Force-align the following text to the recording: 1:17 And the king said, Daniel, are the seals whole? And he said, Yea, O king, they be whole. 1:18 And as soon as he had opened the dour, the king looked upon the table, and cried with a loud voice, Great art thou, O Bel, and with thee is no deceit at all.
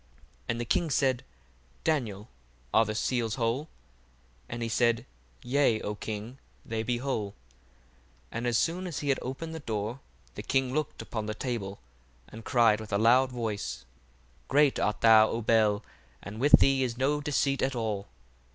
1:17 0.01 0.07
And 0.49 0.59
the 0.61 0.65
king 0.65 0.89
said, 0.89 1.23
Daniel, 1.83 2.27
are 2.73 2.85
the 2.85 2.95
seals 2.95 3.35
whole? 3.35 3.69
And 4.49 4.63
he 4.63 4.67
said, 4.67 5.05
Yea, 5.43 5.79
O 5.81 5.93
king, 5.93 6.39
they 6.65 6.81
be 6.81 6.97
whole. 6.97 7.33
1:18 7.33 7.37
And 8.31 8.47
as 8.47 8.57
soon 8.57 8.87
as 8.87 8.99
he 9.01 9.09
had 9.09 9.19
opened 9.21 9.53
the 9.53 9.59
dour, 9.59 9.99
the 10.33 10.41
king 10.41 10.73
looked 10.73 11.03
upon 11.03 11.27
the 11.27 11.35
table, 11.35 11.79
and 12.27 12.43
cried 12.43 12.79
with 12.81 12.91
a 12.91 12.97
loud 12.97 13.31
voice, 13.31 13.85
Great 14.47 14.79
art 14.79 15.01
thou, 15.01 15.27
O 15.29 15.39
Bel, 15.43 15.83
and 16.23 16.39
with 16.39 16.53
thee 16.59 16.81
is 16.81 16.97
no 16.97 17.21
deceit 17.21 17.61
at 17.61 17.75
all. 17.75 18.07